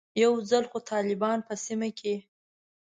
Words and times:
یو 0.23 0.33
ځل 0.49 0.63
خو 0.71 0.77
طالبان 0.91 1.37
په 1.47 1.53
سیمه 1.65 1.89
کې. 1.99 2.15